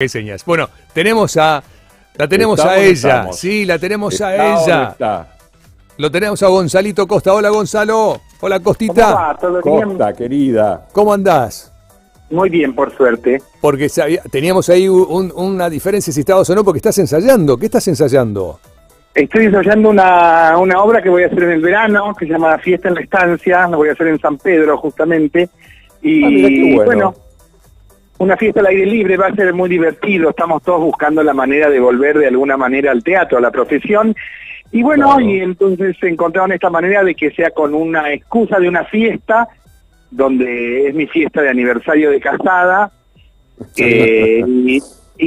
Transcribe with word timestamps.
¿Qué 0.00 0.08
señas? 0.08 0.44
Bueno, 0.44 0.68
tenemos 0.92 1.36
a. 1.38 1.60
La 2.16 2.28
tenemos 2.28 2.60
a 2.60 2.78
ella. 2.78 3.32
Sí, 3.32 3.64
la 3.64 3.80
tenemos 3.80 4.20
a 4.20 4.54
ella. 4.54 5.26
Lo 5.96 6.08
tenemos 6.08 6.40
a 6.40 6.46
Gonzalito 6.46 7.04
Costa. 7.08 7.34
Hola, 7.34 7.48
Gonzalo. 7.48 8.20
Hola, 8.38 8.60
Costita. 8.60 9.36
¿Todo 9.40 9.60
Costa, 9.60 10.12
querida. 10.12 10.86
¿Cómo 10.92 11.12
andás? 11.12 11.72
Muy 12.30 12.48
bien, 12.48 12.76
por 12.76 12.96
suerte. 12.96 13.42
Porque 13.60 13.88
teníamos 14.30 14.68
ahí 14.68 14.88
una 14.88 15.68
diferencia 15.68 16.12
si 16.12 16.20
estabas 16.20 16.48
o 16.48 16.54
no, 16.54 16.62
porque 16.62 16.78
estás 16.78 16.96
ensayando. 17.00 17.56
¿Qué 17.56 17.66
estás 17.66 17.88
ensayando? 17.88 18.60
Estoy 19.16 19.46
ensayando 19.46 19.90
una, 19.90 20.56
obra 20.56 21.02
que 21.02 21.08
voy 21.08 21.24
a 21.24 21.26
hacer 21.26 21.42
en 21.42 21.50
el 21.50 21.60
verano, 21.60 22.14
que 22.16 22.26
se 22.26 22.34
llama 22.34 22.56
Fiesta 22.58 22.86
en 22.86 22.94
la 22.94 23.00
Estancia. 23.00 23.66
La 23.66 23.76
voy 23.76 23.88
a 23.88 23.94
hacer 23.94 24.06
en 24.06 24.20
San 24.20 24.38
Pedro, 24.38 24.78
justamente. 24.78 25.48
Y 26.02 26.78
ah, 26.78 26.84
bueno 26.84 27.27
una 28.18 28.36
fiesta 28.36 28.60
al 28.60 28.66
aire 28.66 28.86
libre 28.86 29.16
va 29.16 29.28
a 29.28 29.34
ser 29.34 29.54
muy 29.54 29.68
divertido, 29.68 30.30
estamos 30.30 30.62
todos 30.62 30.80
buscando 30.80 31.22
la 31.22 31.34
manera 31.34 31.70
de 31.70 31.78
volver 31.78 32.18
de 32.18 32.26
alguna 32.26 32.56
manera 32.56 32.90
al 32.90 33.02
teatro, 33.02 33.38
a 33.38 33.40
la 33.40 33.50
profesión. 33.50 34.14
Y 34.72 34.82
bueno, 34.82 35.18
y 35.20 35.40
entonces 35.40 35.96
se 35.98 36.08
encontraron 36.08 36.52
esta 36.52 36.68
manera 36.68 37.02
de 37.02 37.14
que 37.14 37.30
sea 37.30 37.50
con 37.50 37.74
una 37.74 38.12
excusa 38.12 38.58
de 38.58 38.68
una 38.68 38.84
fiesta, 38.84 39.48
donde 40.10 40.88
es 40.88 40.94
mi 40.94 41.06
fiesta 41.06 41.42
de 41.42 41.48
aniversario 41.48 42.10
de 42.10 42.20
casada, 42.20 42.90
eh, 43.76 44.42
y 44.46 44.80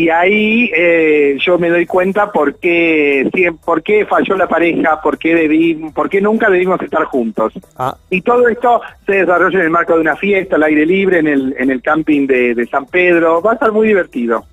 ahí 0.10 0.72
eh, 0.74 1.38
yo 1.46 1.60
me 1.60 1.70
doy 1.70 1.86
cuenta 1.86 2.32
por 2.32 2.56
qué, 2.56 3.30
por 3.66 3.84
qué 3.84 4.06
falló 4.06 4.38
la 4.38 4.48
pareja, 4.48 5.02
por 5.02 5.18
qué, 5.18 5.36
debí, 5.36 5.76
por 5.94 6.10
qué 6.10 6.22
nunca 6.22 6.50
debimos 6.50 6.82
estar 6.82 7.04
juntos. 7.06 7.54
Ah. 7.76 7.98
Y 8.10 8.22
todo 8.22 8.48
esto 8.48 8.82
se 9.06 9.16
desarrolla 9.16 9.60
en 9.60 9.66
el 9.66 9.70
marco 9.70 9.96
de 9.96 10.02
una 10.02 10.16
fiesta 10.16 10.56
al 10.56 10.64
aire 10.64 10.86
libre 10.86 11.20
en 11.20 11.28
el, 11.28 11.56
en 11.60 11.72
el 11.72 11.82
camping 11.82 12.26
de, 12.26 12.68
San 12.72 12.86
Pedro. 12.86 13.42
Va 13.42 13.52
a 13.52 13.54
estar 13.56 13.74
muy 13.74 13.88
divertido. 13.88 14.46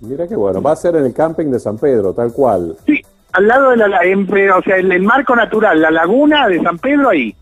Mira 0.00 0.26
qué 0.26 0.34
bueno, 0.34 0.62
va 0.62 0.72
a 0.72 0.76
ser 0.76 0.96
en 0.96 1.04
el 1.04 1.12
camping 1.12 1.50
de 1.50 1.60
San 1.60 1.76
Pedro, 1.76 2.14
tal 2.14 2.32
cual. 2.32 2.74
Sí, 2.86 3.02
al 3.32 3.46
lado 3.46 3.70
de 3.70 3.76
la, 3.76 4.00
o 4.56 4.62
sea, 4.62 4.78
en 4.78 4.92
el 4.92 5.02
marco 5.02 5.36
natural, 5.36 5.80
la 5.80 5.90
laguna 5.90 6.48
de 6.48 6.62
San 6.62 6.78
Pedro 6.78 7.10
ahí. 7.10 7.36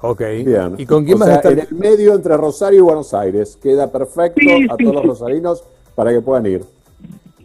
Ok. 0.00 0.22
Bien. 0.44 0.74
¿Y 0.78 0.86
con 0.86 1.04
quién 1.04 1.18
más 1.18 1.28
está? 1.28 1.50
En 1.50 1.58
el 1.58 1.74
medio 1.74 2.14
entre 2.14 2.34
Rosario 2.38 2.78
y 2.78 2.82
Buenos 2.82 3.12
Aires. 3.12 3.58
Queda 3.62 3.92
perfecto 3.92 4.40
a 4.70 4.76
todos 4.78 4.94
los 4.94 5.04
rosarinos 5.04 5.64
para 6.00 6.12
que 6.12 6.22
puedan 6.22 6.46
ir. 6.46 6.62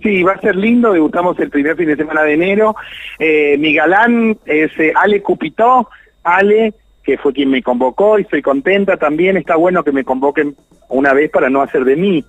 Sí, 0.02 0.24
va 0.24 0.32
a 0.32 0.40
ser 0.40 0.56
lindo, 0.56 0.94
debutamos 0.94 1.38
el 1.42 1.50
primer 1.50 1.76
fin 1.76 1.88
de 1.88 1.98
semana 1.98 2.24
de 2.24 2.36
enero. 2.36 2.74
Eh, 3.20 3.58
mi 3.60 3.76
galán 3.76 4.38
es 4.46 4.72
eh, 4.80 4.94
Ale 4.96 5.22
Cupitó, 5.22 5.90
Ale, 6.24 6.74
que 7.04 7.18
fue 7.18 7.34
quien 7.34 7.50
me 7.50 7.62
convocó 7.62 8.18
y 8.18 8.22
estoy 8.22 8.42
contenta. 8.42 8.96
También 8.96 9.36
está 9.36 9.58
bueno 9.58 9.84
que 9.84 9.92
me 9.92 10.06
convoquen 10.06 10.56
una 10.88 11.12
vez 11.12 11.30
para 11.32 11.50
no 11.50 11.62
hacer 11.62 11.84
de 11.84 11.98
mí. 11.98 12.24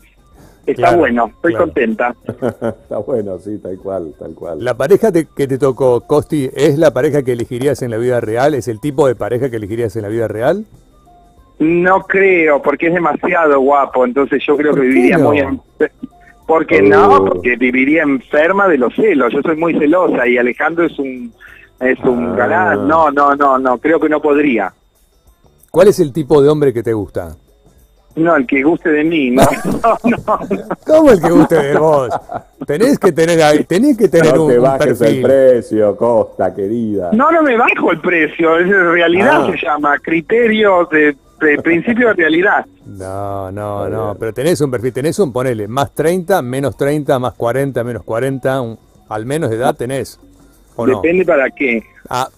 Está 0.66 0.96
bueno, 0.96 1.30
estoy 1.36 1.54
contenta. 1.54 2.16
está 2.26 2.98
bueno, 2.98 3.38
sí, 3.38 3.58
tal 3.58 3.78
cual, 3.78 4.12
tal 4.18 4.34
cual. 4.34 4.64
¿La 4.64 4.76
pareja 4.76 5.12
que 5.12 5.46
te 5.46 5.58
tocó, 5.58 6.00
Costi, 6.08 6.50
es 6.56 6.76
la 6.76 6.92
pareja 6.92 7.22
que 7.22 7.34
elegirías 7.34 7.82
en 7.82 7.92
la 7.92 7.98
vida 7.98 8.20
real? 8.20 8.54
¿Es 8.54 8.66
el 8.66 8.80
tipo 8.80 9.06
de 9.06 9.14
pareja 9.14 9.48
que 9.48 9.58
elegirías 9.58 9.94
en 9.94 10.02
la 10.02 10.08
vida 10.08 10.26
real? 10.26 10.66
No 11.60 12.00
creo, 12.00 12.60
porque 12.60 12.88
es 12.88 12.94
demasiado 12.94 13.60
guapo, 13.60 14.04
entonces 14.04 14.42
yo 14.44 14.56
creo 14.56 14.74
que 14.74 14.80
viviría 14.80 15.18
muy... 15.18 15.38
En... 15.38 15.60
¿Por 16.46 16.66
qué 16.66 16.80
no? 16.80 17.08
Oh. 17.08 17.24
Porque 17.26 17.56
viviría 17.56 18.02
enferma 18.02 18.68
de 18.68 18.78
los 18.78 18.94
celos. 18.94 19.32
Yo 19.32 19.42
soy 19.42 19.56
muy 19.56 19.74
celosa 19.78 20.26
y 20.26 20.38
Alejandro 20.38 20.84
es 20.84 20.98
un 20.98 21.32
es 21.80 21.98
un 22.00 22.32
ah. 22.32 22.36
galán. 22.36 22.88
No, 22.88 23.10
no, 23.10 23.34
no, 23.34 23.58
no. 23.58 23.78
Creo 23.78 23.98
que 24.00 24.08
no 24.08 24.20
podría. 24.20 24.72
¿Cuál 25.70 25.88
es 25.88 26.00
el 26.00 26.12
tipo 26.12 26.40
de 26.40 26.48
hombre 26.48 26.72
que 26.72 26.82
te 26.82 26.92
gusta? 26.92 27.36
No, 28.16 28.34
el 28.34 28.46
que 28.46 28.62
guste 28.62 28.88
de 28.88 29.04
mí, 29.04 29.30
no, 29.30 29.42
no, 30.04 30.38
¿Cómo 30.86 31.10
el 31.10 31.20
que 31.20 31.30
guste 31.30 31.54
de 31.54 31.78
vos? 31.78 32.08
Tenés 32.66 32.98
que 32.98 33.12
tener, 33.12 33.64
tenés 33.66 33.98
que 33.98 34.08
tener 34.08 34.34
no 34.34 34.46
te 34.46 34.58
bajes 34.58 34.98
el 35.02 35.20
precio, 35.20 35.94
Costa, 35.94 36.54
querida. 36.54 37.10
No, 37.12 37.30
no 37.30 37.42
me 37.42 37.58
bajo 37.58 37.92
el 37.92 38.00
precio, 38.00 38.58
es 38.58 38.68
realidad 38.68 39.42
ah. 39.42 39.50
se 39.52 39.66
llama, 39.66 39.98
criterios 39.98 40.88
de 40.88 41.14
principio 41.36 42.08
de 42.08 42.14
realidad. 42.14 42.66
No, 42.84 43.50
no, 43.50 43.88
no, 43.88 44.16
pero 44.18 44.32
tenés 44.32 44.60
un 44.60 44.70
perfil, 44.70 44.92
tenés 44.92 45.18
un, 45.18 45.32
ponele, 45.32 45.68
más 45.68 45.92
30, 45.94 46.40
menos 46.42 46.76
30, 46.76 47.18
más 47.18 47.34
40, 47.34 47.84
menos 47.84 48.02
40, 48.04 48.76
al 49.08 49.26
menos 49.26 49.50
de 49.50 49.56
edad 49.56 49.74
tenés. 49.74 50.18
Depende 50.84 51.24
para 51.24 51.50
qué. 51.50 51.82
Ah, 52.08 52.28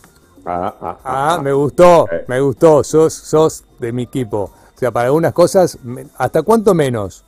ah, 0.46 0.74
ah, 0.80 0.98
ah, 1.04 1.40
me 1.42 1.52
gustó, 1.52 2.06
eh. 2.10 2.24
me 2.28 2.40
gustó, 2.40 2.84
sos, 2.84 3.12
sos 3.12 3.64
de 3.78 3.92
mi 3.92 4.04
equipo. 4.04 4.52
O 4.74 4.78
sea, 4.78 4.90
para 4.90 5.06
algunas 5.06 5.32
cosas, 5.32 5.78
¿hasta 6.16 6.42
cuánto 6.42 6.72
menos? 6.72 7.24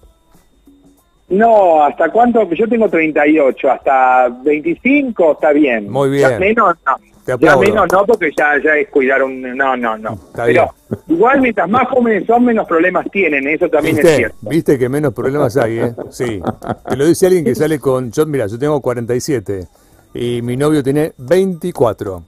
No, 1.29 1.85
¿hasta 1.85 2.11
cuánto? 2.11 2.49
Yo 2.53 2.69
tengo 2.69 2.89
38, 2.89 3.71
hasta 3.71 4.29
25 4.29 5.33
está 5.33 5.53
bien. 5.53 5.91
Muy 5.91 6.11
bien. 6.11 6.39
menos 6.39 6.75
no. 6.87 6.97
Ya 7.39 7.57
menos 7.57 7.87
no, 7.93 8.07
porque 8.07 8.31
ya, 8.37 8.61
ya 8.63 8.77
es 8.77 8.89
cuidar 8.89 9.23
un... 9.23 9.41
No, 9.57 9.77
no, 9.77 9.97
no. 9.99 10.19
Pero 10.35 10.75
igual 11.09 11.41
mientras 11.41 11.69
más 11.69 11.89
jóvenes 11.89 12.27
son, 12.27 12.45
menos 12.45 12.67
problemas 12.67 13.07
tienen, 13.11 13.47
eso 13.47 13.69
también 13.69 13.99
es 13.99 14.17
cierto. 14.17 14.37
Viste 14.43 14.79
que 14.79 14.89
menos 14.89 15.13
problemas 15.13 15.57
hay, 15.57 15.79
¿eh? 15.79 15.95
Sí. 16.11 16.41
Te 16.89 16.97
lo 16.97 17.07
dice 17.07 17.27
alguien 17.27 17.45
que 17.45 17.55
sale 17.55 17.79
con... 17.79 18.11
Yo, 18.11 18.27
mira, 18.27 18.47
yo 18.47 18.59
tengo 18.59 18.81
47 18.81 19.67
y 20.15 20.43
mi 20.43 20.57
novio 20.57 20.83
tiene 20.83 21.13
24. 21.19 22.23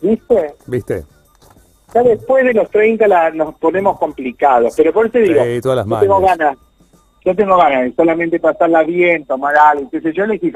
¿Viste? 0.00 0.54
¿Viste? 0.66 1.04
Ya 1.94 2.02
después 2.02 2.44
de 2.44 2.54
los 2.54 2.70
30 2.70 3.06
la, 3.06 3.30
nos 3.30 3.54
ponemos 3.56 3.98
complicados, 3.98 4.74
pero 4.76 4.92
por 4.92 5.06
eso 5.06 5.12
te 5.12 5.20
digo, 5.20 5.42
sí, 5.44 5.60
todas 5.60 5.86
las 5.86 5.86
yo 5.86 6.00
tengo 6.00 6.20
ganas, 6.20 6.56
yo 7.24 7.36
tengo 7.36 7.56
ganas 7.58 7.82
de 7.82 7.92
solamente 7.94 8.40
pasarla 8.40 8.82
bien, 8.82 9.26
tomar 9.26 9.54
algo, 9.56 9.82
entonces 9.82 10.14
yo 10.14 10.24
le 10.26 10.38
dije, 10.38 10.50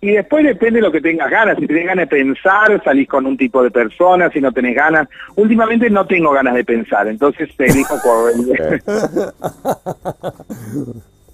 y 0.00 0.12
después 0.12 0.44
depende 0.44 0.78
de 0.78 0.86
lo 0.86 0.92
que 0.92 1.00
tengas 1.00 1.28
ganas. 1.28 1.58
Si 1.58 1.66
tenés 1.66 1.86
ganas 1.86 2.08
de 2.08 2.16
pensar, 2.16 2.80
salís 2.84 3.08
con 3.08 3.26
un 3.26 3.36
tipo 3.36 3.64
de 3.64 3.70
persona. 3.70 4.30
Si 4.30 4.40
no 4.40 4.52
tenés 4.52 4.76
ganas. 4.76 5.08
Últimamente 5.34 5.90
no 5.90 6.06
tengo 6.06 6.30
ganas 6.30 6.54
de 6.54 6.64
pensar. 6.64 7.08
Entonces 7.08 7.48
te 7.56 7.66
elijo 7.66 7.96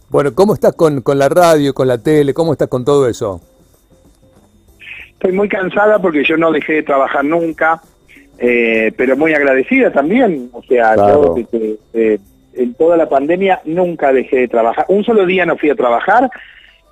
bueno, 0.08 0.34
¿cómo 0.34 0.54
estás 0.54 0.72
con, 0.74 1.02
con 1.02 1.18
la 1.18 1.28
radio, 1.28 1.74
con 1.74 1.88
la 1.88 1.98
tele? 1.98 2.32
¿Cómo 2.32 2.52
estás 2.52 2.68
con 2.68 2.86
todo 2.86 3.06
eso? 3.06 3.42
Estoy 5.12 5.32
muy 5.32 5.48
cansada 5.48 6.00
porque 6.00 6.24
yo 6.24 6.38
no 6.38 6.50
dejé 6.50 6.72
de 6.74 6.84
trabajar 6.84 7.22
nunca. 7.22 7.82
Eh, 8.38 8.92
pero 8.96 9.14
muy 9.14 9.34
agradecida 9.34 9.92
también. 9.92 10.48
O 10.52 10.62
sea, 10.62 10.96
yo 10.96 11.34
eh, 11.92 12.18
en 12.54 12.74
toda 12.74 12.96
la 12.96 13.10
pandemia 13.10 13.60
nunca 13.66 14.10
dejé 14.10 14.38
de 14.38 14.48
trabajar. 14.48 14.86
Un 14.88 15.04
solo 15.04 15.26
día 15.26 15.44
no 15.44 15.58
fui 15.58 15.68
a 15.68 15.74
trabajar 15.74 16.30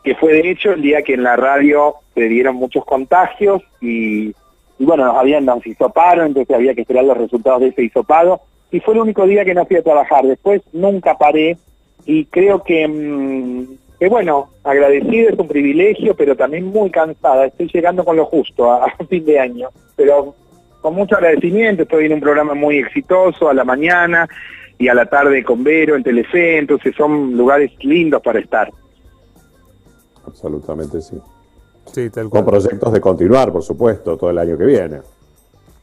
que 0.03 0.15
fue 0.15 0.33
de 0.33 0.51
hecho 0.51 0.73
el 0.73 0.83
día 0.83 1.03
que 1.03 1.15
en 1.15 1.23
la 1.23 1.37
radio 1.37 1.95
se 2.15 2.23
dieron 2.23 2.57
muchos 2.57 2.85
contagios 2.85 3.63
y, 3.81 4.35
bueno, 4.79 5.05
nos 5.05 5.17
habían 5.17 5.47
dado 5.47 5.61
un 5.65 5.71
hisopado, 5.71 6.25
entonces 6.25 6.55
había 6.55 6.75
que 6.75 6.83
esperar 6.83 7.05
los 7.05 7.17
resultados 7.17 7.61
de 7.61 7.69
ese 7.69 7.85
hisopado 7.85 8.41
y 8.71 8.81
fue 8.81 8.95
el 8.95 9.01
único 9.01 9.27
día 9.27 9.45
que 9.45 9.55
no 9.55 9.67
fui 9.67 9.77
a 9.77 9.83
trabajar. 9.83 10.25
Después 10.25 10.63
nunca 10.73 11.17
paré 11.17 11.57
y 12.05 12.25
creo 12.27 12.63
que, 12.63 12.89
mm, 12.89 14.09
bueno, 14.09 14.49
agradecido 14.65 15.31
es 15.31 15.39
un 15.39 15.47
privilegio, 15.47 16.17
pero 16.17 16.35
también 16.35 16.65
muy 16.67 16.91
cansada. 16.91 17.47
Estoy 17.47 17.71
llegando 17.73 18.05
con 18.05 18.17
lo 18.17 18.25
justo 18.25 18.73
a, 18.73 18.87
a 18.99 19.05
fin 19.07 19.25
de 19.25 19.39
año, 19.39 19.69
pero 19.95 20.35
con 20.81 20.95
mucho 20.95 21.15
agradecimiento. 21.15 21.85
Estoy 21.85 22.07
en 22.07 22.15
un 22.15 22.21
programa 22.21 22.55
muy 22.55 22.79
exitoso 22.79 23.49
a 23.49 23.55
la 23.55 23.65
mañana 23.65 24.29
y 24.79 24.89
a 24.89 24.95
la 24.95 25.07
tarde 25.07 25.45
con 25.45 25.63
Vero 25.63 25.95
en 25.95 26.03
Telefe, 26.03 26.59
entonces 26.59 26.95
son 26.97 27.37
lugares 27.37 27.71
lindos 27.85 28.21
para 28.21 28.41
estar. 28.41 28.69
Absolutamente 30.33 31.01
sí. 31.01 31.19
Sí, 31.93 32.11
Con 32.31 32.45
proyectos 32.45 32.93
de 32.93 33.01
continuar, 33.01 33.53
por 33.53 33.63
supuesto, 33.63 34.17
todo 34.17 34.31
el 34.31 34.39
año 34.39 34.57
que 34.57 34.65
viene. 34.65 35.01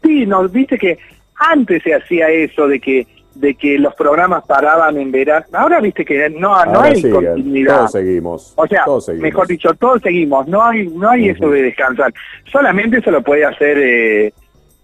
Sí, 0.02 0.26
nos 0.26 0.52
viste 0.52 0.78
que 0.78 0.98
antes 1.36 1.84
se 1.84 1.94
hacía 1.94 2.30
eso 2.30 2.68
de 2.68 2.80
que 2.80 3.08
de 3.36 3.56
que 3.56 3.78
los 3.78 3.94
programas 3.96 4.44
paraban 4.46 4.98
en 4.98 5.12
verano. 5.12 5.46
Ahora 5.54 5.80
viste 5.80 6.04
que 6.04 6.30
no, 6.30 6.66
no 6.66 6.82
hay 6.82 7.02
continuidad. 7.02 7.78
Todos 7.78 7.92
seguimos. 7.92 8.54
O 8.56 8.68
sea, 8.68 8.86
mejor 9.16 9.48
dicho, 9.48 9.74
todos 9.76 10.02
seguimos. 10.02 10.48
No 10.48 10.64
hay 10.64 10.88
no 10.88 11.10
hay 11.10 11.30
eso 11.30 11.50
de 11.50 11.62
descansar. 11.64 12.14
Solamente 12.52 12.98
eso 12.98 13.12
lo 13.12 13.22
puede 13.22 13.46
hacer 13.46 13.78
eh, 13.78 14.34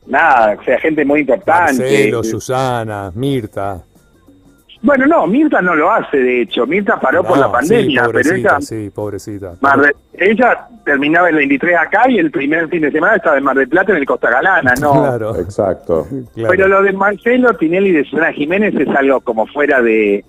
nada, 0.06 0.58
o 0.60 0.64
sea, 0.64 0.80
gente 0.80 1.04
muy 1.04 1.22
importante. 1.22 1.82
Marcelo, 1.82 2.24
Susana, 2.24 3.12
Mirta. 3.16 3.84
Bueno, 4.82 5.08
no, 5.08 5.28
Mirta 5.28 5.62
no 5.62 5.76
lo 5.76 5.92
hace, 5.92 6.18
de 6.18 6.42
hecho. 6.42 6.68
Mirta 6.68 7.00
paró 7.00 7.24
por 7.24 7.38
la 7.38 7.52
pandemia, 7.52 8.08
pero 8.12 8.36
ella... 8.36 8.62
Sí, 8.62 8.90
pobrecita. 8.94 9.56
ella 10.14 10.68
terminaba 10.84 11.30
el 11.30 11.36
23 11.36 11.78
acá 11.78 12.10
y 12.10 12.20
el 12.20 12.32
primer 12.32 12.70
fin 12.70 12.82
de 12.82 12.92
semana 12.92 13.16
estaba 13.16 13.38
en 13.38 13.44
Mar 13.44 13.58
del 13.58 13.68
Plata 13.68 13.94
en 13.94 13.98
el 14.00 14.06
Costa 14.06 14.30
Galana, 14.30 14.74
¿no? 14.80 14.94
Claro. 14.94 15.36
Exacto. 15.38 16.08
Pero 16.36 16.68
lo 16.68 16.84
de 16.84 16.94
Marcelo 16.94 17.54
Tinelli 17.56 17.90
y 17.90 17.94
de 17.94 18.04
Susana 18.06 18.32
Jiménez 18.34 18.76
es 18.76 18.90
algo 18.96 19.22
como 19.22 19.48
fuera 19.48 19.82
de... 19.82 20.24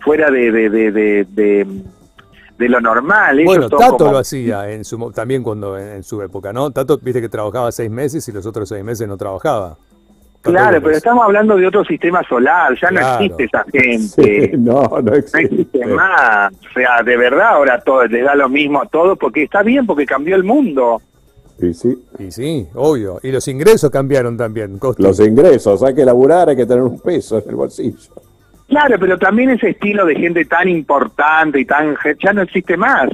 fuera 0.00 0.30
de... 0.30 0.50
de, 0.50 1.66
de, 2.58 2.68
lo 2.68 2.80
normal. 2.80 3.42
Bueno, 3.44 3.68
Tato 3.68 4.10
lo 4.10 4.18
hacía 4.18 4.70
en 4.70 4.84
su, 4.84 5.10
también 5.12 5.42
cuando 5.42 5.78
en, 5.78 6.02
su 6.02 6.20
época, 6.22 6.52
¿no? 6.52 6.70
Tato, 6.70 6.98
viste 6.98 7.20
que 7.20 7.28
trabajaba 7.28 7.70
seis 7.70 7.90
meses 7.90 8.26
y 8.28 8.32
los 8.32 8.44
otros 8.46 8.68
seis 8.68 8.82
meses 8.82 9.06
no 9.06 9.16
trabajaba. 9.16 9.76
Claro, 10.46 10.80
pero 10.82 10.96
estamos 10.96 11.24
hablando 11.24 11.56
de 11.56 11.66
otro 11.66 11.84
sistema 11.84 12.22
solar, 12.28 12.76
ya 12.80 12.90
no 12.90 13.00
existe 13.00 13.44
esa 13.44 13.64
gente. 13.72 14.56
no, 14.58 14.82
no 15.02 15.14
existe. 15.14 15.42
No 15.42 15.48
existe 15.48 15.86
más. 15.86 16.52
O 16.52 16.72
sea, 16.74 17.02
de 17.02 17.16
verdad 17.16 17.48
ahora 17.48 17.80
todo 17.80 18.04
les 18.06 18.24
da 18.24 18.34
lo 18.34 18.48
mismo 18.48 18.82
a 18.82 18.86
todos 18.86 19.18
porque 19.18 19.44
está 19.44 19.62
bien, 19.62 19.86
porque 19.86 20.06
cambió 20.06 20.36
el 20.36 20.44
mundo. 20.44 21.00
Y 21.60 21.72
sí. 21.72 21.96
Y 22.18 22.30
sí, 22.30 22.66
obvio. 22.74 23.18
Y 23.22 23.32
los 23.32 23.46
ingresos 23.48 23.90
cambiaron 23.90 24.36
también. 24.36 24.78
Los 24.98 25.20
ingresos, 25.20 25.82
hay 25.82 25.94
que 25.94 26.04
laburar, 26.04 26.48
hay 26.48 26.56
que 26.56 26.66
tener 26.66 26.82
un 26.82 27.00
peso 27.00 27.38
en 27.38 27.48
el 27.48 27.56
bolsillo. 27.56 27.96
Claro, 28.68 28.96
pero 28.98 29.16
también 29.16 29.50
ese 29.50 29.70
estilo 29.70 30.04
de 30.04 30.16
gente 30.16 30.44
tan 30.44 30.68
importante 30.68 31.60
y 31.60 31.64
tan... 31.64 31.96
ya 32.22 32.32
no 32.32 32.42
existe 32.42 32.76
más. 32.76 33.08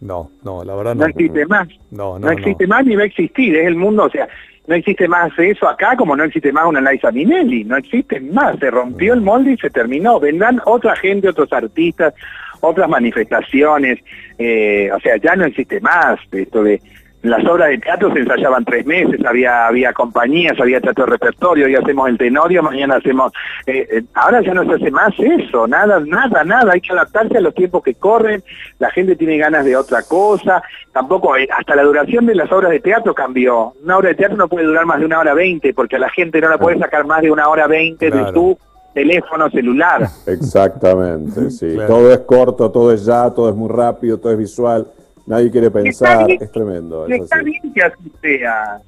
No, 0.00 0.30
no, 0.44 0.64
la 0.64 0.74
verdad 0.74 0.94
no. 0.94 1.02
No 1.02 1.06
existe 1.08 1.46
más. 1.46 1.68
No, 1.90 2.18
no, 2.18 2.26
no 2.26 2.32
existe 2.32 2.66
más 2.66 2.84
ni 2.84 2.96
va 2.96 3.02
a 3.02 3.06
existir. 3.06 3.56
Es 3.56 3.66
el 3.66 3.76
mundo, 3.76 4.04
o 4.04 4.10
sea, 4.10 4.28
no 4.68 4.74
existe 4.74 5.08
más 5.08 5.32
eso 5.38 5.66
acá 5.66 5.96
como 5.96 6.14
no 6.14 6.24
existe 6.24 6.52
más 6.52 6.66
una 6.66 6.92
Liza 6.92 7.10
Minelli. 7.10 7.64
No 7.64 7.78
existe 7.78 8.20
más. 8.20 8.58
Se 8.58 8.70
rompió 8.70 9.14
el 9.14 9.22
molde 9.22 9.52
y 9.52 9.56
se 9.56 9.70
terminó. 9.70 10.20
Vendrán 10.20 10.60
otra 10.66 10.94
gente, 10.94 11.30
otros 11.30 11.50
artistas, 11.54 12.12
otras 12.60 12.86
manifestaciones. 12.86 13.98
Eh, 14.38 14.90
o 14.94 15.00
sea, 15.00 15.16
ya 15.16 15.34
no 15.36 15.46
existe 15.46 15.80
más 15.80 16.20
esto 16.30 16.62
de 16.62 16.82
las 17.22 17.44
obras 17.46 17.70
de 17.70 17.78
teatro 17.78 18.12
se 18.12 18.20
ensayaban 18.20 18.64
tres 18.64 18.86
meses, 18.86 19.24
había 19.26 19.66
había 19.66 19.92
compañías, 19.92 20.58
había 20.60 20.80
teatro 20.80 21.04
de 21.04 21.12
repertorio, 21.12 21.66
hoy 21.66 21.74
hacemos 21.74 22.08
el 22.08 22.16
tenorio, 22.16 22.62
mañana 22.62 22.96
hacemos... 22.96 23.32
Eh, 23.66 23.86
eh, 23.90 24.02
ahora 24.14 24.40
ya 24.40 24.54
no 24.54 24.64
se 24.64 24.74
hace 24.74 24.90
más 24.92 25.12
eso, 25.18 25.66
nada, 25.66 26.00
nada, 26.06 26.44
nada, 26.44 26.72
hay 26.74 26.80
que 26.80 26.92
adaptarse 26.92 27.38
a 27.38 27.40
los 27.40 27.54
tiempos 27.54 27.82
que 27.82 27.94
corren, 27.94 28.42
la 28.78 28.90
gente 28.90 29.16
tiene 29.16 29.36
ganas 29.36 29.64
de 29.64 29.76
otra 29.76 30.02
cosa, 30.04 30.62
tampoco, 30.98 31.36
eh, 31.36 31.48
hasta 31.56 31.76
la 31.76 31.84
duración 31.84 32.26
de 32.26 32.34
las 32.34 32.50
obras 32.50 32.72
de 32.72 32.80
teatro 32.80 33.14
cambió. 33.14 33.72
Una 33.84 33.98
obra 33.98 34.08
de 34.08 34.14
teatro 34.16 34.36
no 34.36 34.48
puede 34.48 34.66
durar 34.66 34.84
más 34.84 34.98
de 34.98 35.06
una 35.06 35.20
hora 35.20 35.32
veinte, 35.32 35.72
porque 35.72 35.94
a 35.94 36.00
la 36.00 36.10
gente 36.10 36.40
no 36.40 36.48
la 36.48 36.58
puede 36.58 36.76
sacar 36.78 37.06
más 37.06 37.22
de 37.22 37.30
una 37.30 37.48
hora 37.48 37.68
veinte 37.68 38.10
de 38.10 38.32
su 38.32 38.58
teléfono 38.94 39.48
celular. 39.48 40.08
Exactamente, 40.26 41.52
sí. 41.52 41.76
Todo 41.86 42.12
es 42.12 42.18
corto, 42.20 42.68
todo 42.72 42.92
es 42.92 43.04
ya, 43.04 43.30
todo 43.30 43.48
es 43.48 43.54
muy 43.54 43.68
rápido, 43.68 44.18
todo 44.18 44.32
es 44.32 44.38
visual 44.38 44.88
Nadie 45.26 45.50
quiere 45.50 45.70
pensar, 45.70 46.28
es 46.30 46.50
tremendo. 46.50 47.06
está 47.06 47.42
bien 47.42 47.72
que 47.74 47.82
así 47.82 48.12
sea. 48.22 48.80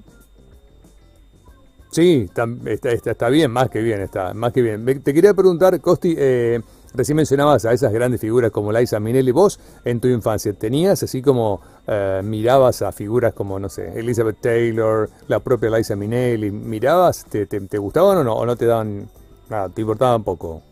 Sí, 1.90 2.28
está, 2.64 2.90
está, 2.90 3.28
bien, 3.28 3.50
más 3.50 3.68
que 3.68 3.82
bien, 3.82 4.00
está, 4.00 4.32
más 4.32 4.52
que 4.52 4.62
bien. 4.62 5.02
Te 5.02 5.12
quería 5.12 5.34
preguntar, 5.34 5.78
Costi, 5.80 6.14
eh, 6.16 6.60
recién 6.94 7.16
mencionabas 7.16 7.64
a 7.64 7.72
esas 7.72 7.92
grandes 7.92 8.20
figuras 8.20 8.50
como 8.50 8.72
Liza 8.72 9.00
Minnelli, 9.00 9.32
vos 9.32 9.60
en 9.84 10.00
tu 10.00 10.08
infancia, 10.08 10.52
¿tenías 10.52 11.02
así 11.02 11.22
como 11.22 11.60
eh, 11.87 12.20
mirabas 12.25 12.82
a 12.82 12.92
figuras 12.92 13.32
como, 13.32 13.58
no 13.58 13.69
sé, 13.69 13.98
Elizabeth 13.98 14.40
Taylor, 14.40 15.08
la 15.28 15.40
propia 15.40 15.70
Liza 15.70 15.96
Minnelli, 15.96 16.50
mirabas, 16.50 17.25
te, 17.26 17.46
te, 17.46 17.78
gustaban 17.78 18.19
o 18.19 18.25
no, 18.25 18.34
o 18.34 18.46
no 18.46 18.56
te 18.56 18.66
daban 18.66 19.08
nada, 19.48 19.69
te 19.69 19.81
importaban 19.81 20.22
poco? 20.25 20.62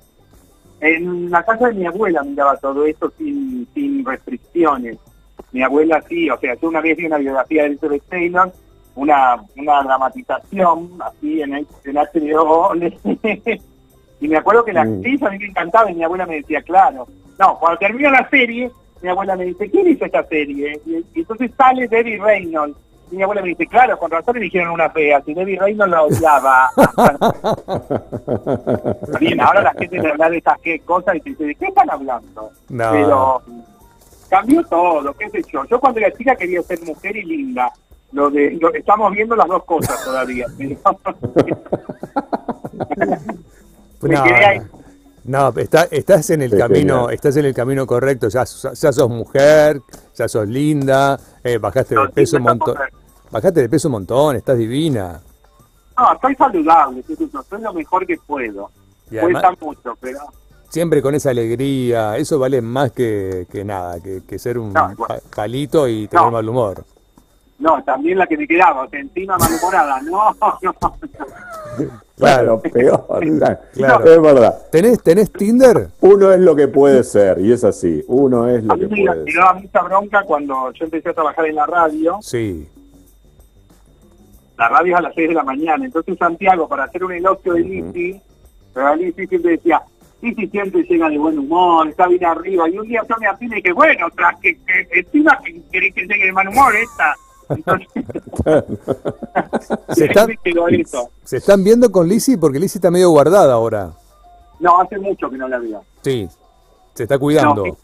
En 0.80 1.30
la 1.30 1.42
casa 1.42 1.68
de 1.68 1.74
mi 1.74 1.86
abuela 1.86 2.22
miraba 2.22 2.56
todo 2.56 2.84
esto 2.86 3.12
sin, 3.18 3.66
sin 3.74 4.04
restricciones. 4.04 4.98
Mi 5.52 5.62
abuela 5.62 6.02
sí, 6.08 6.30
o 6.30 6.38
sea, 6.38 6.54
yo 6.54 6.68
una 6.68 6.80
vez 6.80 6.96
vi 6.96 7.06
una 7.06 7.18
biografía 7.18 7.62
de 7.62 7.68
Elizabeth 7.68 8.02
Taylor, 8.08 8.52
una, 8.94 9.36
una 9.56 9.82
dramatización 9.82 10.90
así 11.00 11.42
en, 11.42 11.54
el, 11.54 11.66
en 11.84 11.96
HBO, 11.96 12.72
y 14.20 14.28
me 14.28 14.36
acuerdo 14.36 14.64
que 14.64 14.72
la 14.72 14.84
mm. 14.84 14.94
actriz 14.94 15.22
a 15.22 15.30
mí 15.30 15.38
me 15.38 15.46
encantaba 15.46 15.90
y 15.90 15.94
mi 15.94 16.04
abuela 16.04 16.26
me 16.26 16.36
decía, 16.36 16.62
claro, 16.62 17.06
no, 17.38 17.58
cuando 17.58 17.78
termina 17.78 18.10
la 18.10 18.28
serie, 18.28 18.70
mi 19.00 19.08
abuela 19.08 19.36
me 19.36 19.44
dice, 19.44 19.70
¿quién 19.70 19.86
hizo 19.86 20.04
esta 20.04 20.24
serie? 20.24 20.80
Y, 20.84 21.04
entonces 21.14 21.50
sale 21.56 21.88
Debbie 21.88 22.18
Reynolds. 22.18 22.76
Y 23.10 23.16
mi 23.16 23.22
abuela 23.22 23.40
me 23.40 23.48
dice, 23.48 23.66
claro, 23.66 23.98
con 23.98 24.10
razón 24.10 24.34
le 24.34 24.42
dijeron 24.42 24.72
una 24.72 24.90
fea, 24.90 25.22
si 25.22 25.32
Debbie 25.32 25.58
Reynolds 25.58 25.90
la 25.90 26.02
odiaba. 26.02 26.68
Bien, 29.20 29.40
ahora 29.40 29.62
la 29.62 29.72
gente 29.72 29.98
le 29.98 30.10
habla 30.10 30.28
de 30.28 30.36
estas 30.38 30.58
cosas 30.84 31.16
y 31.16 31.20
te 31.20 31.30
dice, 31.30 31.44
¿de 31.44 31.54
qué 31.54 31.66
están 31.66 31.90
hablando? 31.90 32.50
No. 32.68 32.90
Pero 32.90 33.42
cambió 34.28 34.62
todo, 34.64 35.14
qué 35.14 35.30
sé 35.30 35.42
yo. 35.50 35.64
Yo 35.64 35.80
cuando 35.80 36.00
era 36.00 36.12
chica 36.12 36.36
quería 36.36 36.60
ser 36.62 36.82
mujer 36.82 37.16
y 37.16 37.24
linda. 37.24 37.72
Lo 38.12 38.30
de, 38.30 38.58
estamos 38.74 39.12
viendo 39.12 39.36
las 39.36 39.46
dos 39.46 39.64
cosas 39.64 40.04
todavía. 40.04 40.46
no, 45.24 45.52
estás 45.56 46.30
en 46.30 46.42
el 46.42 46.56
camino, 46.56 47.10
estás 47.10 47.36
en 47.36 47.44
el 47.44 47.54
camino 47.54 47.86
correcto. 47.86 48.28
Ya, 48.28 48.44
ya 48.44 48.92
sos 48.92 49.08
mujer, 49.08 49.80
ya 50.14 50.28
sos 50.28 50.48
linda, 50.48 51.18
eh, 51.44 51.58
bajaste 51.58 51.94
de 51.94 52.08
peso 52.08 52.36
un 52.36 52.44
montón. 52.44 52.76
Bajaste 53.30 53.60
de 53.60 53.68
peso 53.68 53.88
un 53.88 53.92
montón, 53.92 54.36
estás 54.36 54.56
divina. 54.56 55.20
No, 55.96 56.12
estoy 56.12 56.34
saludable, 56.34 57.02
soy 57.02 57.60
lo 57.60 57.72
mejor 57.74 58.06
que 58.06 58.16
puedo. 58.26 58.70
Cuesta 59.10 59.52
mucho, 59.60 59.96
pero 60.00 60.20
siempre 60.68 61.02
con 61.02 61.14
esa 61.14 61.30
alegría, 61.30 62.16
eso 62.16 62.38
vale 62.38 62.60
más 62.60 62.92
que, 62.92 63.46
que 63.50 63.64
nada, 63.64 64.00
que, 64.00 64.22
que, 64.26 64.38
ser 64.38 64.58
un 64.58 64.74
palito 65.34 65.88
y 65.88 66.08
tener 66.08 66.30
mal 66.30 66.48
humor. 66.48 66.84
No, 67.58 67.82
también 67.82 68.18
la 68.18 68.26
que 68.26 68.36
me 68.36 68.46
quedaba, 68.46 68.84
o 68.84 68.88
encima 68.92 69.36
malhumorada, 69.36 70.00
no, 70.02 70.36
no. 70.62 70.74
Claro, 72.16 72.60
peor. 72.72 73.06
Claro. 73.72 74.04
Es 74.04 74.22
verdad. 74.22 74.62
¿Tenés, 74.70 75.02
¿Tenés 75.02 75.32
Tinder? 75.32 75.88
Uno 76.00 76.32
es 76.32 76.40
lo 76.40 76.54
que 76.54 76.68
puede 76.68 77.02
ser, 77.04 77.38
y 77.40 77.52
es 77.52 77.64
así. 77.64 78.04
Uno 78.08 78.48
es 78.48 78.62
lo 78.64 78.76
que 78.76 78.86
puede 78.88 79.04
ser. 79.04 79.24
Me 79.24 79.34
daba 79.34 79.54
mucha 79.54 79.82
bronca 79.82 80.22
cuando 80.22 80.72
yo 80.72 80.84
empecé 80.84 81.10
a 81.10 81.14
trabajar 81.14 81.46
en 81.46 81.56
la 81.56 81.66
radio. 81.66 82.18
Sí. 82.20 82.68
La 84.56 84.68
radio 84.68 84.94
es 84.94 84.98
a 84.98 85.02
las 85.02 85.14
6 85.14 85.28
de 85.28 85.34
la 85.34 85.44
mañana. 85.44 85.84
Entonces 85.84 86.18
Santiago, 86.18 86.68
para 86.68 86.84
hacer 86.84 87.04
un 87.04 87.12
elogio 87.12 87.54
de 87.54 87.60
Lizzy, 87.60 88.20
pero 88.74 88.94
Lizzy 88.96 89.26
siempre 89.26 89.52
decía, 89.52 89.82
y 90.20 90.34
si 90.34 90.48
siempre 90.48 90.82
llega 90.82 91.08
de 91.08 91.18
buen 91.18 91.38
humor, 91.38 91.88
está 91.88 92.08
bien 92.08 92.24
arriba. 92.24 92.68
Y 92.68 92.78
un 92.78 92.88
día 92.88 93.02
yo 93.08 93.16
me 93.20 93.28
afine 93.28 93.62
que 93.62 93.72
bueno, 93.72 94.08
tras 94.16 94.38
que, 94.40 94.58
encima 94.90 95.38
que 95.44 95.60
querés 95.70 95.94
que 95.94 96.02
llegue 96.02 96.26
de 96.26 96.32
buen 96.32 96.48
humor 96.48 96.74
esta. 96.74 97.14
se, 101.24 101.36
están 101.36 101.64
viendo 101.64 101.90
con 101.90 102.06
Lizzie 102.08 102.38
porque 102.38 102.58
Lizzie 102.58 102.78
está 102.78 102.90
medio 102.90 103.10
guardada 103.10 103.52
ahora. 103.54 103.92
No, 104.60 104.80
hace 104.80 104.98
mucho 104.98 105.30
que 105.30 105.38
no 105.38 105.48
la 105.48 105.58
veo. 105.58 105.82
Sí, 106.02 106.28
se 106.94 107.04
está 107.04 107.18
cuidando. 107.18 107.66
No, 107.66 107.76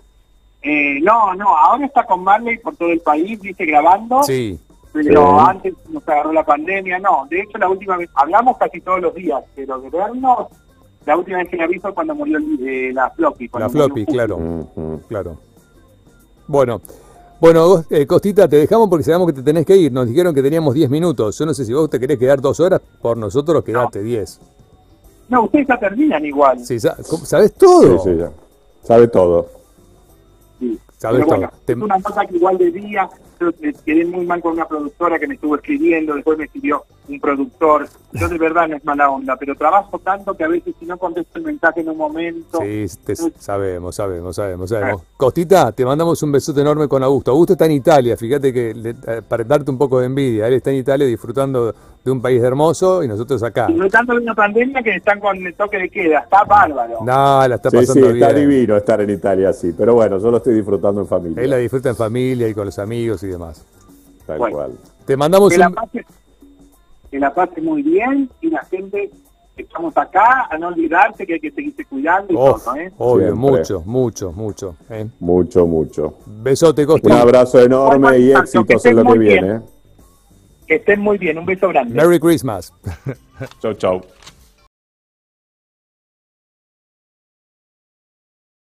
eh, 0.63 1.01
no, 1.03 1.35
no, 1.35 1.57
ahora 1.57 1.87
está 1.87 2.05
con 2.05 2.25
Marley 2.25 2.59
por 2.59 2.77
todo 2.77 2.91
el 2.91 3.01
país, 3.01 3.41
dice, 3.41 3.65
grabando. 3.65 4.23
Sí. 4.23 4.61
Pero 4.93 5.41
antes 5.41 5.75
nos 5.89 6.07
agarró 6.09 6.33
la 6.33 6.45
pandemia, 6.45 6.99
no. 7.01 7.27
De 7.29 7.41
hecho, 7.41 7.59
la 7.59 7.69
última 7.69 7.97
vez, 7.97 8.09
hablamos 8.15 8.57
casi 8.59 8.81
todos 8.81 9.01
los 9.01 9.15
días, 9.15 9.43
pero 9.57 9.81
de 9.81 9.91
vernos 9.91 10.47
la 11.05 11.17
última 11.17 11.39
vez 11.39 11.49
que 11.49 11.57
la 11.57 11.67
vi 11.67 11.79
fue 11.79 11.93
cuando 11.93 12.15
murió 12.15 12.39
eh, 12.39 12.91
la 12.93 13.11
floppy. 13.11 13.51
La 13.59 13.69
floppy, 13.69 14.07
claro, 14.07 14.69
claro. 15.09 15.39
Bueno, 16.47 16.81
bueno, 17.45 17.85
eh, 17.91 18.07
Costita, 18.07 18.49
te 18.49 18.57
dejamos 18.57 18.89
porque 18.89 19.05
sabemos 19.05 19.27
que 19.27 19.35
te 19.35 19.43
tenés 19.43 19.67
que 19.67 19.77
ir. 19.77 19.93
Nos 19.93 20.09
dijeron 20.09 20.35
que 20.35 20.43
teníamos 20.43 20.73
10 20.73 20.89
minutos. 20.89 21.39
Yo 21.39 21.45
no 21.45 21.53
sé 21.53 21.67
si 21.67 21.75
vos 21.75 21.91
te 21.91 22.01
querés 22.01 22.19
quedar 22.19 22.41
dos 22.41 22.59
horas, 22.59 22.81
por 23.03 23.19
nosotros 23.19 23.63
quedate 23.63 24.03
10. 24.03 24.41
No. 25.29 25.45
ustedes 25.45 25.67
ya 25.69 25.79
terminan 25.79 26.25
igual. 26.25 26.65
Sí, 26.65 26.81
¿sabes 26.81 27.53
todo? 27.53 27.99
Sí, 27.99 28.11
sí, 28.11 28.17
ya. 28.17 28.31
Sabe 28.83 29.09
todo. 29.09 29.47
Sí. 30.59 30.79
¿Sabes 30.97 31.27
todo? 31.27 31.51
Es 31.67 31.77
una 31.77 32.01
cosa 32.01 32.25
que 32.25 32.35
igual 32.35 32.57
de 32.57 32.71
día, 32.71 33.11
quedé 33.53 34.05
muy 34.05 34.25
mal 34.27 34.41
con 34.41 34.53
una 34.53 34.67
productora 34.67 35.19
que 35.19 35.27
me 35.27 35.35
estuvo 35.35 35.57
escribiendo, 35.57 36.15
después 36.15 36.39
me 36.39 36.45
escribió 36.45 36.85
un 37.09 37.21
productor. 37.21 37.89
Yo 38.13 38.29
de 38.29 38.39
verdad 38.39 38.69
no 38.69 38.77
es 38.77 38.85
mala 38.85 39.11
onda, 39.11 39.37
pero 39.37 39.55
trabajo 39.55 39.99
tanto 39.99 40.35
que 40.35 40.45
a 40.45 40.49
veces 40.49 40.75
si 40.79 40.87
no 40.87 40.97
contesto 40.97 41.39
el 41.39 41.45
mensaje 41.45 41.81
en 41.81 41.89
un 41.89 41.97
momento... 41.97 42.61
Sí, 42.61 42.87
sabemos, 43.39 43.97
sabemos, 43.97 44.37
sabemos, 44.37 44.71
sabemos. 44.71 45.03
Costita, 45.17 45.73
te 45.73 45.85
mandamos 45.85 46.23
un 46.23 46.33
besote 46.33 46.61
enorme 46.61 46.89
con 46.89 47.03
Augusto. 47.03 47.33
Augusto 47.33 47.55
está 47.55 47.67
en 47.67 47.73
Italia, 47.73 48.17
fíjate 48.17 48.53
que 48.53 48.71
eh, 48.71 49.23
para 49.27 49.45
darte 49.45 49.71
un 49.71 49.79
poco 49.79 50.01
de 50.01 50.07
envidia, 50.07 50.47
él 50.47 50.55
está 50.55 50.71
en 50.71 50.77
Italia 50.77 51.07
disfrutando 51.07 51.75
de 52.05 52.11
un 52.11 52.21
país 52.21 52.43
hermoso 52.43 53.03
y 53.03 53.09
nosotros 53.09 53.43
acá. 53.43 53.67
Disfrutando 53.67 54.15
de 54.15 54.21
una 54.21 54.35
pandemia 54.35 54.83
que 54.83 54.97
están 54.97 55.19
con 55.19 55.37
el 55.45 55.55
toque 55.55 55.79
de 55.79 55.89
queda, 55.89 56.21
está 56.21 56.45
bárbaro. 56.45 56.99
No, 57.01 57.49
la 57.49 57.55
está 57.55 57.71
pasando 57.71 57.95
sí, 57.95 58.01
sí, 58.01 58.21
está 58.21 58.33
divino 58.33 58.77
estar 58.77 59.01
en 59.01 59.11
Italia, 59.11 59.53
sí, 59.53 59.75
pero 59.77 59.95
bueno, 59.95 60.19
yo 60.19 60.31
lo 60.31 60.37
estoy 60.37 60.55
disfrutando 60.55 61.01
en 61.01 61.07
familia. 61.07 61.43
Él 61.43 61.51
la 61.51 61.57
disfruta 61.57 61.89
en 61.89 61.97
familia 61.97 62.47
y 62.47 62.55
con 62.55 62.67
los 62.67 62.79
amigos 62.79 63.23
y 63.23 63.29
demás. 63.35 63.65
Tal 64.27 64.39
cual. 64.39 64.79
Te 65.05 65.17
mandamos 65.17 65.51
que, 65.51 65.59
la 65.59 65.71
pase, 65.71 66.05
que 67.11 67.19
la 67.19 67.35
pase 67.35 67.61
muy 67.61 67.83
bien 67.83 68.31
y 68.41 68.49
la 68.49 68.65
gente 68.65 69.11
estamos 69.57 69.97
acá, 69.97 70.49
a 70.51 70.59
no 70.59 70.69
olvidarse 70.69 71.27
que 71.27 71.35
hay 71.35 71.41
que 71.41 71.51
seguirse 71.51 71.85
cuidando 71.85 72.33
y 72.33 72.37
todo, 72.37 72.77
¿eh? 72.77 72.93
Obvio, 72.99 73.37
mucho, 73.37 73.83
mucho, 73.85 74.33
mucho. 74.33 74.77
¿eh? 74.91 75.07
Mucho, 75.21 75.67
mucho. 75.67 76.15
Besote, 76.27 76.87
Costa. 76.87 77.09
Un 77.09 77.21
abrazo 77.21 77.61
enorme 77.61 78.19
y 78.19 78.33
éxitos 78.33 78.85
en 78.87 78.97
lo 78.97 79.13
que 79.13 79.19
viene. 79.19 79.61
Que 80.67 80.77
estén 80.77 81.01
muy 81.01 81.19
bien, 81.19 81.39
un 81.39 81.47
beso 81.47 81.69
grande. 81.69 81.95
Merry 81.95 82.19
Christmas. 82.19 82.73
chau, 83.61 83.75
chau. 83.75 84.01